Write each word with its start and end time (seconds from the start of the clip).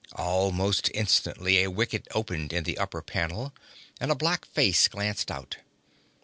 Almost 0.15 0.89
instantly 0.95 1.59
a 1.61 1.69
wicket 1.69 2.07
opened 2.09 2.53
in 2.53 2.63
the 2.63 2.79
upper 2.79 3.03
panel, 3.03 3.53
and 3.99 4.09
a 4.09 4.15
black 4.15 4.45
face 4.45 4.87
glanced 4.87 5.29
out. 5.29 5.57